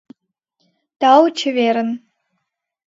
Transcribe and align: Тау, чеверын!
Тау, 0.99 1.23
чеверын! 1.37 1.89